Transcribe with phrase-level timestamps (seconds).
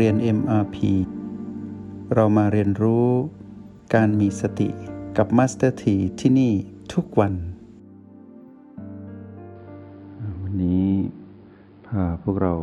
[0.00, 0.76] เรียน MRP
[2.14, 3.08] เรามาเรียนรู้
[3.94, 4.68] การมีสติ
[5.16, 6.52] กับ Master T ที่ที่นี่
[6.92, 7.34] ทุกวัน
[10.42, 10.88] วันนี้
[11.86, 12.54] พาพวกเรา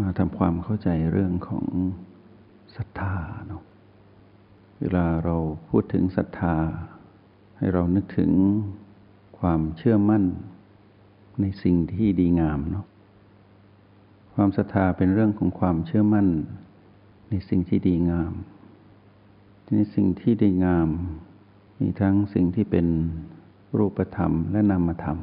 [0.00, 1.64] มาทำความเข้าใจเรื่องของ
[2.76, 3.14] ศรัทธา
[3.48, 3.62] เนาะ
[4.80, 5.36] เวลาเรา
[5.68, 6.56] พูดถึงศรัทธา
[7.56, 8.30] ให้เรานึกถึง
[9.38, 10.24] ความเชื่อมั่น
[11.40, 12.86] ในสิ่งที่ดีงามเนาะ
[14.34, 16.28] ความศรัทธาเป็นเรื่องของความเชื่อมั่น
[17.30, 18.32] ในสิ่งที่ดีงาม
[19.74, 20.88] ในสิ่งที่ดีงาม
[21.80, 22.86] มีทั้งสิ่งที่เป็น
[23.78, 25.18] รูปธรรมและนามธรรม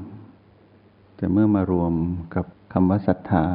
[1.15, 1.93] แต่เมื่อมารวม
[2.35, 3.45] กับคำว่าศรัทธา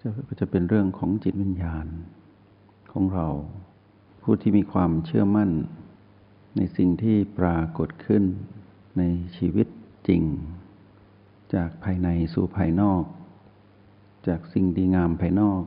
[0.00, 0.08] จะ
[0.40, 1.86] จะเป็นเรื่องของจิตวิญญาณ
[2.92, 3.28] ของเรา
[4.22, 5.50] ผู้ที่มีความเชื่อมั่น
[6.56, 8.24] ในสิ่งที่ปรากฏขึ้น
[8.98, 9.02] ใน
[9.36, 9.66] ชีวิต
[10.08, 10.22] จริง
[11.54, 13.02] จากภายในสู่ภายนอก
[14.26, 15.62] จากสิ่งดีงามภายนอก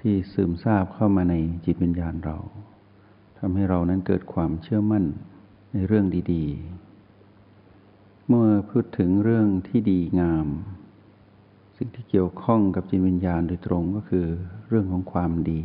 [0.00, 2.36] ที่ซึมซาบเข้ามาในจิตวิญญาณเรา
[3.38, 5.04] ทำให้เรานั้นเกิดความเชื่อมั่น
[5.72, 10.46] ในเรื่องดีๆ เมื่อพูดถึงเรื่องที่ดีงาม
[11.76, 14.26] สิ่งที่เกี่ยวข้องกับจิตวิญญาณโดยตรงก็คือ
[14.68, 15.62] เรื่องของความดี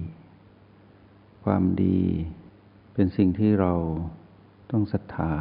[1.43, 1.99] ความดี
[2.93, 3.73] เป็นสิ่งที่เรา
[4.71, 5.33] ต้องศรัทธา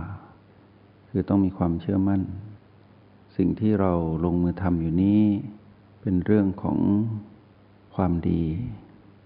[1.08, 2.22] คือต้องมีความเชื่อมั่น
[3.36, 3.92] สิ่งที่เรา
[4.24, 5.22] ลงมือทำอยู่นี้
[6.08, 6.78] เป็นเรื่องของ
[7.94, 8.42] ความดี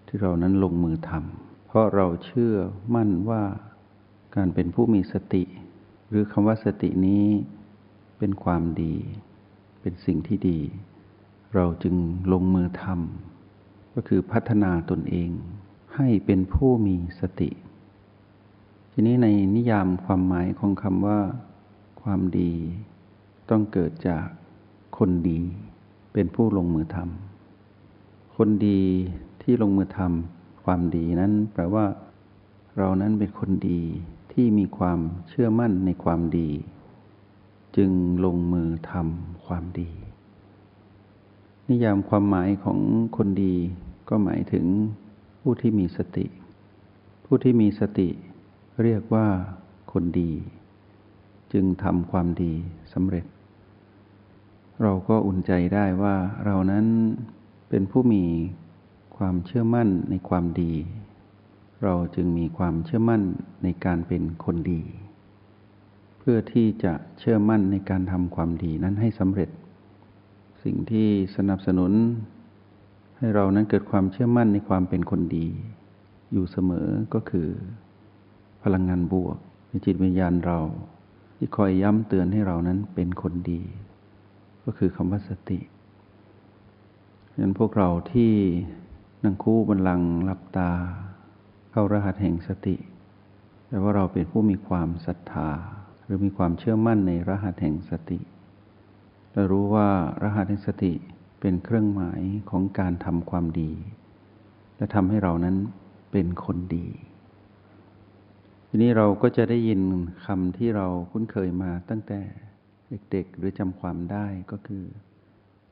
[0.06, 2.54] ที่เรานั้นลงมือทำเพราะเราเชื่อ
[2.94, 3.42] มั่นว่า
[4.36, 5.44] การเป็นผู้มีสติ
[6.08, 7.26] หรือคำว่าสตินี้
[8.18, 8.94] เป็นความดี
[9.80, 10.58] เป็นสิ่งที่ดี
[11.54, 11.94] เราจึง
[12.32, 15.30] ลงมือทำก็คือพัฒนาตนเอง
[15.96, 17.50] ให้เป็นผู้มีสติ
[18.92, 21.20] ทีนี้ในนิยามความหมายของคำว่า
[22.02, 22.52] ความดี
[23.50, 24.24] ต้องเกิดจาก
[24.98, 25.40] คนดี
[26.12, 28.82] เป็นผู้ลงมือทำคนดี
[29.42, 31.86] ที่ลงมือทำความดีนั้นแปลว่า
[32.78, 33.80] เรานั้นเป็นคนดี
[34.32, 36.48] ที่มีความเชื่อมั่นในความดี
[37.76, 37.90] จึง
[38.24, 39.90] ลงมือทำความดี
[41.68, 42.78] นิยามความหมายของ
[43.16, 43.54] คนดี
[44.08, 44.66] ก็หมายถึง
[45.40, 46.26] ผู้ที่มีสติ
[47.24, 48.08] ผู้ที่มีสติ
[48.82, 49.26] เรียกว่า
[49.92, 50.30] คนดี
[51.52, 52.52] จึงทำความดี
[52.92, 53.24] สำเร็จ
[54.82, 56.14] เราก็อุ่นใจได้ว่า
[56.44, 56.86] เรานั้น
[57.68, 58.24] เป็นผู้มี
[59.16, 60.74] ความเชื่อมั่นในความดี
[61.82, 63.22] เราจึงมีความเชื่อมั่น
[63.62, 64.82] ในการเป็นคนดี
[66.18, 69.50] เพื่อที่จะเชื่อมั่นในการทำความดีนั้นให้สำเร็จ
[70.64, 71.92] สิ่งที่สนับสนุน
[73.18, 75.46] ให้เรานั้นเกิดความเชื่อมั่นในความเป็นคนดี
[76.32, 77.48] อยู่เสมอก็คือ
[78.62, 79.36] พลังงานบวก
[79.68, 80.58] ในจิตวิญญาณเรา
[81.36, 83.62] ที่คอยย้ำเตือนให้เรานั้นเป็นคนดี
[84.64, 85.60] ก็คือคำว่าสติ
[87.30, 88.32] ฉะนั้นพวกเราที่
[89.24, 90.70] นั่งคู่บนลังหลับตา
[91.70, 92.76] เข้ารหัสแห่งสติ
[93.66, 95.50] แปลว่าเราเป็นผู้มีความศรัทธา
[96.04, 98.20] หรือมีความเชื่อมั่นในรหัสแห่งสติ
[99.32, 99.88] และรู้ว่า
[100.22, 100.92] รหัสแห่งสติ
[101.40, 102.20] เป็นเครื่องหมาย
[102.50, 103.72] ของการทำความดี
[104.76, 105.56] และทำให้เรานั้น
[106.12, 106.86] เป็นคนดี
[108.68, 109.80] ทีนี้เราก็จะได้ยิน
[110.26, 112.20] คำที่เราคุ้นเคยมาตั้งแต่
[113.10, 114.84] เด็กๆ หรือจำความได้ก็คือ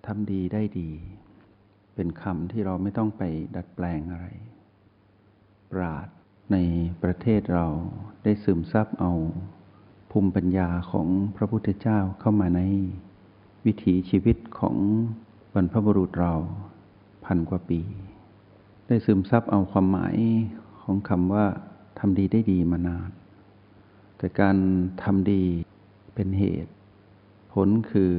[0.07, 0.91] ทำดีได้ดี
[1.95, 3.23] เป็นคำที่เราไม่ต้องไป
[3.57, 4.27] ดัดแปลงอะไร
[5.73, 6.09] ปราด
[6.53, 6.57] ใน
[7.03, 7.67] ประเทศเรา
[8.25, 9.13] ได้ซึมซับเอา
[10.11, 12.61] ภูมิปัญญาของพระพุทธเจ้าเข้ามาใน
[13.67, 14.77] วิถีชีวิตของ
[15.55, 16.35] บรรพบุรุษเรา
[17.25, 17.81] พันกว่าปี
[18.87, 20.17] ได้ซึมซับเอาความหมาย
[20.83, 21.47] ของคำว่า
[21.99, 23.11] ทำดีได้ดีมานาน
[24.19, 24.57] แต่การ
[25.03, 25.43] ทำดี
[26.15, 26.73] เป็นเหตุ
[27.67, 28.13] ลคือ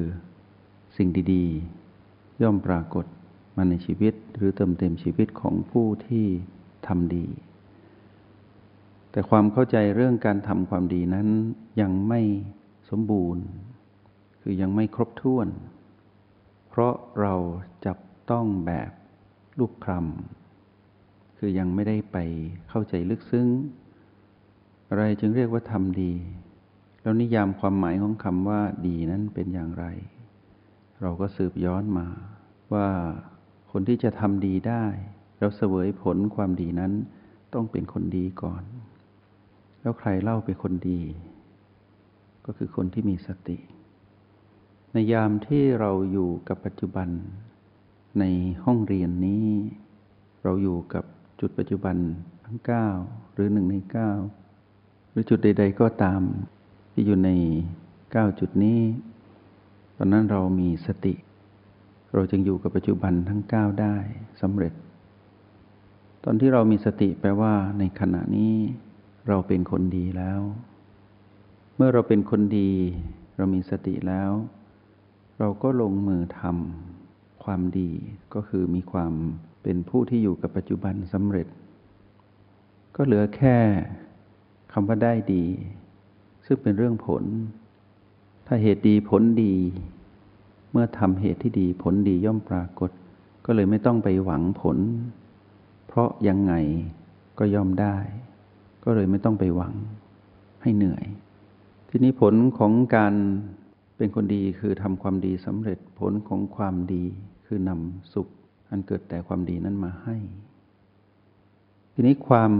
[0.97, 3.05] สิ่งดีๆ ย่อมปรากฏ
[3.55, 6.25] มาในชีวิตหรือเติมเต็มชีวิตของผู้ที่
[6.88, 7.27] ทำดี
[9.11, 11.28] แต่ความเข้าใจเรื่องการทำความดีนั้น
[11.81, 12.22] ยังไม่
[12.90, 13.43] สมบูรณ์
[14.41, 15.47] คือยังไม่ครบถ้วน
[16.69, 17.35] เพราะเรา
[17.85, 17.97] จับ
[18.29, 18.91] ต้องแบบ
[19.59, 22.17] ลูกคลำคือยังไม่ได้ไป
[22.69, 23.47] เข้าใจลึกซึ้ง
[24.90, 26.14] อะไรจึงเรียกว่าทำดี
[27.01, 29.85] แล้วนิยามความหมายของคำว่าดีนั้นเป็นอย่างไร
[31.01, 32.07] เราก็สืบย้อนมา
[32.73, 32.87] ว่า
[33.72, 34.85] คนที่จะทำดีได้
[35.37, 36.93] แล้วเสวยผลความดีนั้น
[37.53, 38.63] ต้องเป็นคนดีก่อน
[39.81, 41.01] แล้วใครเล่าเป็นคนดี
[42.46, 43.57] ก็คือคนที่มีสติ
[44.93, 47.09] ในยามที่เราอยู่กับปัจจุบัน
[48.19, 48.23] ใน
[48.63, 49.47] ห้องเรียนนี้
[50.43, 51.03] เราอยู่กับ
[51.40, 51.97] จุดปัจจุบัน
[52.45, 52.87] ทั้งเก้า
[53.34, 54.11] หรือหนึ่งในเก้า
[55.09, 56.22] หรือจุดใด ๆ ก็ตาม
[56.99, 57.31] ที่อยู่ใน
[58.11, 58.81] เก้าจุดนี้
[59.97, 61.13] ตอนนั้นเรามีสติ
[62.13, 63.96] เราจึงอยู่กับปัจจุบันทั้งเก้าได้
[64.41, 64.73] สำเร็จ
[66.23, 68.55] ตอนที่เรามีสติแปลว่า ในขณะนี้
[69.28, 70.41] เราเป็นคนดีแล้ว
[71.75, 72.72] เมื่อเราเป็นคนดี
[73.37, 74.31] เรามีสติแล้ว
[75.40, 77.91] เราก็ลงมือทำความดี
[78.34, 79.13] ก็คือมีความ
[79.63, 81.47] เป็นผู้ที่อยู่กับปัจจุบันสำเร็จ
[82.95, 83.57] ก็เหลือแค่
[84.72, 85.45] คำว่าได้ดี
[86.51, 87.23] ซึ่งเป็นเรื่องผล
[88.47, 89.55] ถ้าเหตุดีผลดี
[90.72, 92.91] เมื่อทำเหตุที่ดีผลดีย่อมปรากฏ
[93.46, 94.78] ก็เลยไม่ต้องไปหวังผล
[95.87, 96.53] เพราะยังไง
[97.40, 97.96] ก็ย่อมได้
[98.84, 99.73] ก็เลยไม่ต้องไปหวัง
[100.61, 101.05] ให้เหนื่อย
[101.90, 103.13] ทีนี้ผลของการ
[103.97, 107.03] เป็นคนดีคือทำความดีสำเร็จผลของความดี
[107.45, 108.28] คือนำสุข
[108.69, 110.16] อันเกิดแต่ความดีนั้นมาให้
[111.93, 112.53] ทีนี้ความ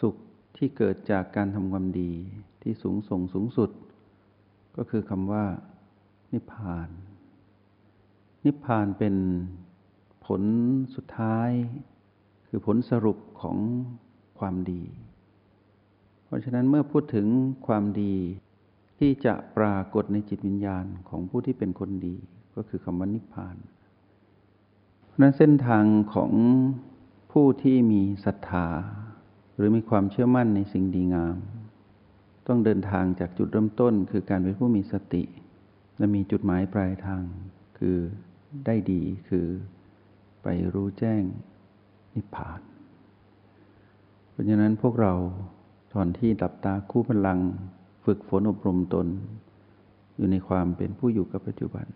[0.00, 0.14] สุข
[0.56, 2.12] ที่เกิดจากการทำความดี
[2.62, 3.70] ที่สูงส่งสูงสุด
[4.76, 5.44] ก็คือคำว่า
[6.32, 6.88] นิพพาน
[8.44, 9.14] นิพพานเป็น
[10.26, 10.42] ผล
[10.94, 11.50] สุดท้าย
[12.48, 13.56] คือผลสรุปของ
[14.38, 14.82] ความดี
[16.24, 17.26] เพราะฉะนั้นเมื่อพูดถึง
[17.66, 18.14] ความดี
[18.98, 22.16] ที่จะปรากฏในจิตวิญญาณของผู้ที่เป็นคนดี
[22.56, 23.56] ก็คือคำว่านิพพาน
[25.06, 25.84] เพราะนั้นเส้นทาง
[26.14, 26.32] ของ
[27.32, 28.66] ผู้ที่มีศรัทธา
[29.56, 31.36] หรือมีความเชื่อมั่นในสิ่งดีงาม
[32.50, 35.22] ต้องเดินทางจากจุดเริ่มต้น คือการเป็นผู้มีสติ
[35.98, 37.22] และมีจุดหมายปลายทาง
[37.78, 37.96] คือ
[38.66, 39.46] ได้ดีคือ
[40.42, 41.22] ไปรู้แจ้ง
[42.14, 42.60] นิพพาน
[44.30, 45.14] เพราะฉะนั้นพวกเรา
[45.94, 47.38] ตอนที่ดับตาคู่พลัง
[48.04, 49.06] ฝึกฝนอบรมตน
[50.16, 51.86] อยู่ในความเป็นผู้อยู่กับปัจจุบัน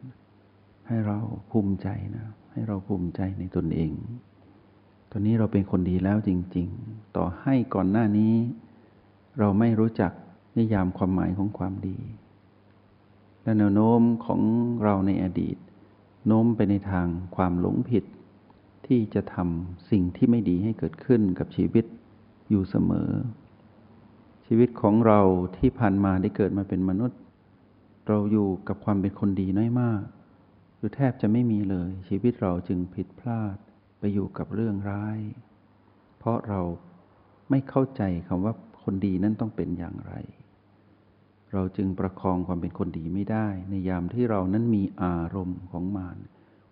[0.87, 1.19] ให้เรา
[1.51, 3.93] ภูมิใจนะ ให้เราภูมิใจในตนเอง
[5.11, 8.35] ตอนนี้เราเป็นคนดีแล้วจริง ๆ ต่อให้ก่อนหน้านี้
[9.39, 10.13] เราไม่รู้จัก
[10.59, 11.99] นิยามความหมายของความดี
[13.43, 14.41] และแนวโน้มของ
[14.85, 15.57] เราในอดีต
[16.27, 17.07] โน้มไปในทาง
[17.37, 18.05] ความหลงผิด
[18.87, 21.85] ที่จะทำสิ่งที่ไม่ดีให้เกิดขึ้นกับชีวิต
[22.51, 23.11] อยู่เสมอ
[24.47, 25.21] ชีวิตของเรา
[25.59, 27.19] ที่ผ่านมาได้เกิดมาเป็นมนุษย์
[28.09, 30.03] เราอยู่กับความเป็นคนดีน้อยมาก
[30.77, 33.57] หรือแทบจะไม่มีเลย ชีวิตเราจึงผิดพลาด
[33.99, 35.19] ไปอยู่กับเรื่องร้าย
[36.19, 36.61] เพราะเรา
[37.51, 40.15] ไม่เข้าใจคำว่าคนดีนั้นต้องเป็นอย่างไร
[41.55, 46.19] เราจึงประคองความเป็นคนดีไม่ได้ ในยามที่เรานั้นมีอารมณ์ของมาร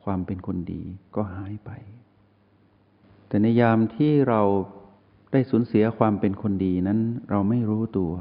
[0.05, 0.83] ความเป็นคนดี
[1.15, 1.71] ก็หายไป
[3.29, 4.43] แต่ในยามที่เรา
[5.33, 6.99] ได้สูญเสียความเป็นคนดีนั้น
[7.31, 8.13] เราไม่รู้ตัว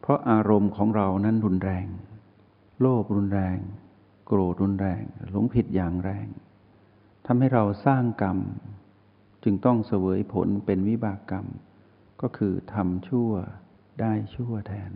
[0.00, 1.86] เพราะอารมณ์ของเรานั้นรุนแรง
[2.80, 3.58] โลภรุนแรง
[4.26, 6.26] โกรธรุนแรงหลงผิดอย่างแรง
[7.26, 8.38] ทำให้เราสร้างกรรม
[9.44, 11.46] จึงต้องเสวยผลเป็นวิบากกรรม
[12.20, 13.30] ก็คือทำชั่ว
[14.00, 14.92] ได้ชั่วแทน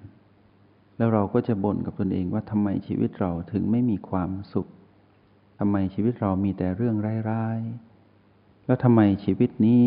[0.98, 4.68] แล้วเราก็จะบ่นกับตนเองว่าทำไมชีวิตเราถึงไม่มีความสุข
[5.58, 6.96] ทำไมชีวิตเรามีแต่เรื่อง
[7.30, 9.84] ร้ายๆ แล้วทำไมชีวิตนี้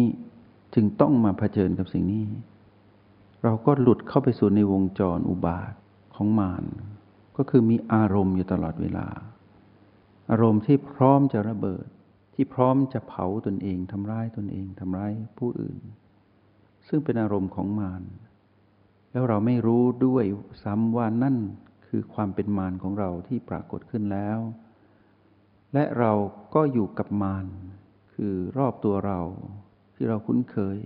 [0.73, 2.27] จึงต้องมาเผชิญกับสิ่งนี้
[3.43, 5.73] เราก็หลุดเข้าไปสู่ในวงจรอุบาท
[6.15, 6.63] ของมาร
[7.37, 9.07] ก็คือมีอารมณ์อยู่ตลอดเวลา
[10.31, 11.87] อารมณ์ที่พร้อมจะระเบิด
[12.33, 15.79] ที่พร้อมจะเผาตนเองทำร้ายตนเองทำร้ายผู้อื่น
[16.87, 18.03] ซึ่งเป็นอารมณ์ของมาร
[19.11, 20.25] แล้วเราไม่รู้ด้วย
[20.63, 21.35] ซ้ำว่านั่น
[21.87, 24.39] คือความเป็นมารของเราที่ปรากฏขึ้นแล้ว
[25.73, 26.11] และเรา
[26.55, 27.45] ก็อยู่กับมาร
[28.13, 29.21] คือรอบตัวเรา
[29.95, 30.77] ที่เราคุ้นเคย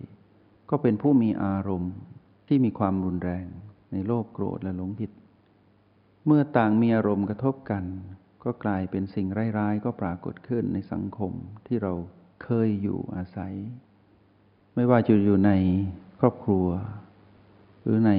[0.69, 1.93] ก็เป็นผู้มีอารมณ์
[2.47, 3.45] ที่มีความรุนแรง
[3.91, 5.11] ในโลภโกรธและหลงผิด
[6.25, 7.83] เมื่อต่างมีอารมณ์กระทบกัน
[8.43, 11.31] ก็กลายเป็นสิ่งร้ายๆ ก็ปรากฏขึ้นในสังคม
[11.67, 11.93] ที่เรา
[12.43, 13.53] เคยอยู่อาศัย
[14.75, 15.51] ไม่ว่าจะอยู่ใน
[16.19, 16.67] ครอบครัว
[17.85, 18.13] หรือใน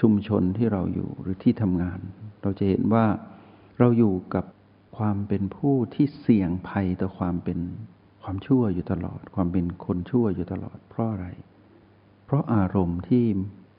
[0.00, 2.00] ชุมชนที่เราอยู่หรือที่ทำงาน
[2.42, 3.06] เราจะเห็นว่า
[3.78, 4.44] เราอยู่กับ
[4.98, 7.58] ความเป็นผู้ที่เสี่ยงภัยต่อความเป็น
[8.22, 11.26] ความชั่วอยู่ตลอด ความเป็นคนชั่วอยู่ตลอด เพราะอะไร
[12.24, 13.24] เพราะอารมณ์ที่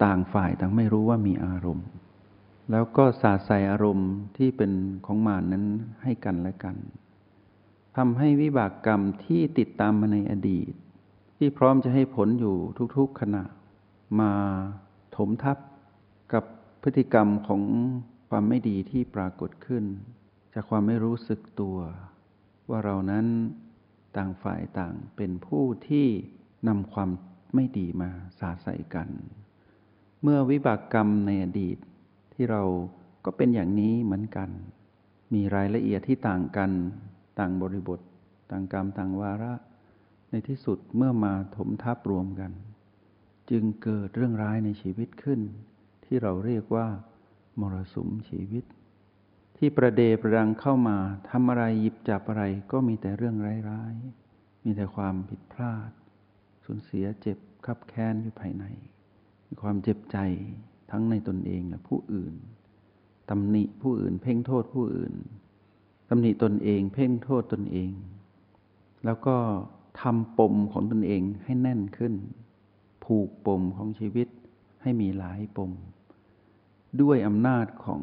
[0.03, 1.87] ต่างฝ่ายต่างไม่รู้ว่ามีอารมณ์
[2.71, 4.71] แล้วก็สาใส่อารมณ์ที่เป็น
[5.05, 5.65] ของมานนั้น
[6.03, 6.75] ให้กันและกัน
[7.97, 10.71] ทำให้วิบากกรรมที่ติดตามมาในอดีต
[11.37, 12.55] ที่พร้อมจะให้ผลอยู่
[12.97, 13.43] ทุกๆขณะ
[14.19, 14.31] มา
[15.17, 15.57] ถมทับ
[16.33, 16.43] กับ
[16.83, 17.61] พฤติกรรมของ
[18.29, 19.85] ความไม่ดีที่ปรากฏขึ้น
[20.53, 21.77] จากความไม่รู้สึกตัว
[22.69, 23.25] ว่าเรานั้น
[24.17, 26.07] ต่างฝ่ายต่างเป็นผู้ที่
[26.67, 27.09] นำความ
[27.55, 28.09] ไม่ดีมา
[28.39, 29.09] สาใส่กัน
[30.21, 31.77] เมื่อวิบากกรรมในอดีต
[32.33, 32.63] ที่เรา
[33.25, 34.49] ก็เป็นอย่างนี้เหมือนกัน
[35.33, 36.71] มีรายละเอียดที่ต่างกัน
[37.39, 37.99] ต่างบริบท
[38.51, 39.53] ต่างกรรมต่างวาระ
[40.29, 42.51] ในที่สุดเมื่อมาถมทับรวมกัน
[43.51, 45.39] จึงเกิดเรื่องร้ายในชีวิตขึ้น
[46.05, 46.87] ที่เราเรียกว่า
[47.59, 48.63] มรสุมชีวิต
[49.57, 50.97] ที่ประเดประดังเข้ามา
[51.29, 53.35] ทำอะไรหยิบจับอะไรก็มีแต่เรื่อง
[53.69, 55.91] ร้ายๆ มีแต่ความผิดพลาด
[56.65, 58.65] สูญเสียเจ็บคับแค้นอยู่ภายใน
[59.47, 60.17] มีความเจ็บใจ
[60.91, 62.35] ทั้งในตนเองและผู้อื่น
[63.29, 65.13] ตำหนิผู้อื่นเพ่งโทษผู้อื่น
[66.09, 67.91] ตำหนิตนเองเพ่งโทษตนเอง
[69.05, 69.37] แล้วก็
[70.01, 72.13] ทำปมของตนเองให้แน่นขึ้น
[73.07, 74.27] ผูกปมของชีวิต
[74.81, 75.71] ให้มีหลายปม
[77.01, 78.01] ด้วยอำนาจของ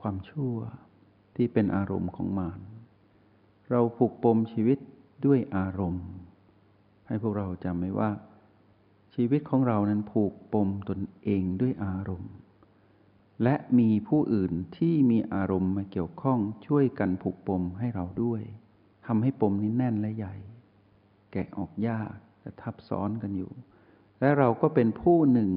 [0.00, 0.56] ความชั่ว
[1.36, 2.60] ที่เป็นอารมณ์ของมาร
[3.70, 4.78] เราผูกปมชีวิต
[5.26, 6.06] ด้วยอารมณ์
[7.06, 8.10] ให้พวกเราจำไว้ว่า
[9.14, 12.32] ชีวิตของเรานั้นผูกปมตนเองด้วยอารมณ์
[13.42, 18.42] และมีผู้อื่นที่มีอารมณ์มาเกี่ยวข้องช่วยกันผูกปมให้เราด้วย
[19.06, 20.34] ทำให้ปมนี้แน่นและใหญ่
[21.32, 23.50] แกะออกยากและทับซ้อนกันอยู่
[24.20, 25.50] และเราก็เป็นผู้หนึ่ง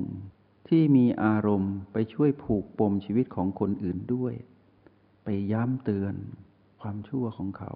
[0.67, 4.34] ที่มีอารมณ์ไปช่วยผูกปมชีวิตของคนอื่นด้วย
[5.24, 6.15] ไปย้ำเตือน
[6.82, 7.74] ความชั่วของเขา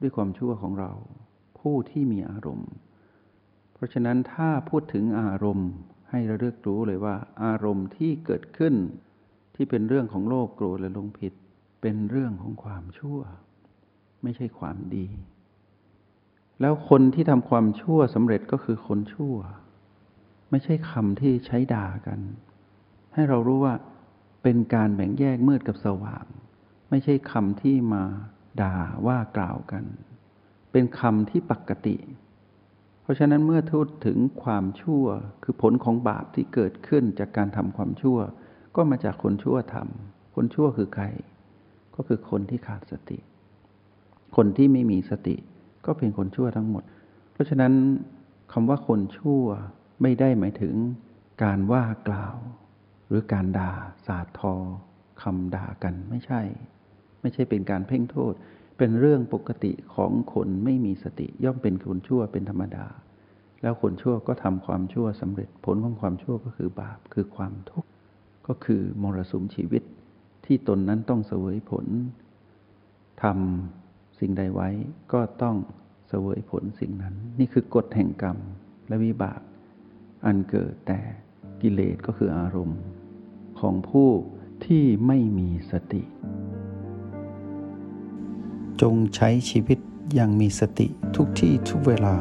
[0.00, 0.92] ด้วยความชั่วของเรา
[1.58, 2.70] ผู้ที่มีอารมณ์
[3.74, 5.70] เพราะฉะนั้นถ้าพูดถึงอารมณ์
[6.10, 8.74] ให้เราเลือกรู้เลยว่า อารมณ์ที่เกิดขึ้น
[9.54, 11.32] ที่เป็นเรื่องของโลภโกรธและลงผิด
[11.82, 13.20] เป็นเรื่องของความชั่ว
[14.22, 15.06] ไม่ใช่ความดี
[16.60, 19.36] แล้วคนที่ทำความชั่วสำเร็จก็คือคนชั่ว
[20.54, 22.20] ไม่ใช่คำที่ใช้ด่ากัน
[23.14, 23.74] ให้เรารู้ว่า
[24.42, 26.24] เป็นการแบ่งแยกมืดกับสว่าง
[26.90, 28.02] ไม่ใช่คำที่มา
[28.62, 29.84] ด่าว่ากล่าวกัน
[30.72, 31.96] เป็นคำที่ปกติ
[33.02, 35.04] เพราะฉะนั้นเมื่อทูดถึงความชั่ว
[35.42, 38.18] คือผลของบาปที่เกิดขึ้นจากการทำความชั่ว
[38.76, 41.04] ก็มาจากคนชั่วทำคนชั่วคือใคร
[41.94, 43.18] ก็คือคนที่ขาดสติ
[44.36, 45.36] คนที่ไม่มีสติ
[45.86, 46.82] ก็เป็นคนชั่วทั้งหมด
[47.32, 47.72] เพราะฉะนั้น
[48.52, 49.44] คำว่าคนชั่ว
[50.04, 50.74] ไม่ได้หมายถึง
[51.42, 52.36] การว่ากล่าว
[53.08, 53.72] หรือการด่า
[54.06, 54.54] สาดทอ
[55.22, 56.40] คำด่ากันไม่ใช่
[57.20, 58.32] ไม่ใช่เป็นการเพ่งโทษ
[58.78, 62.86] เป็นเรื่องปกติของคนไม่มีสติย่อมเป็นคนชั่วเป็นธรรมดา
[63.62, 67.88] แล้วคนชั่วก็ทำความชั่วสำเร็จผลของความชั่วก็คือบาปคือความทุกข์
[68.46, 69.82] ก็คือมรสุมชีวิต
[70.46, 71.86] ที่ตนนั้นต้องเสวยผล
[73.22, 74.68] ทำสิ่งใดไว้
[75.12, 75.56] ก็ต้อง
[76.08, 78.38] เสวยผลสิ่งนั้น นี่คือกฎแห่งกรรม
[78.88, 79.40] และวิบาก
[80.26, 81.00] อันเกิดแต่
[81.60, 82.80] กิเลสก็คืออารมณ์
[83.60, 84.10] ของผู้
[84.64, 86.02] ที่ไม่มีสติ
[88.80, 89.78] จงใช้ชีวิต
[90.14, 92.16] อย่างมีสติทุกที่ทุกเวลา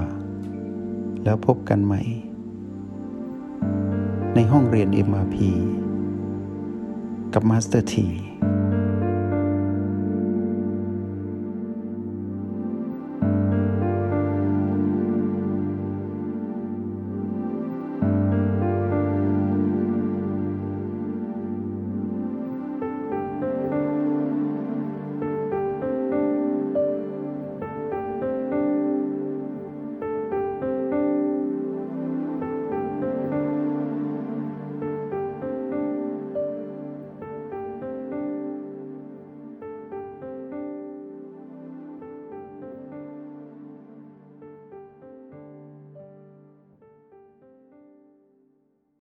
[1.23, 2.01] แล้วพบกันใหม่
[4.35, 5.37] ในห้องเรียน MRP
[7.33, 8.07] กับมาสเตอร์ที